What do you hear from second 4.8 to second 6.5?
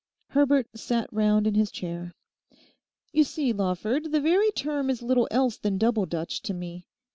is little else than Double Dutch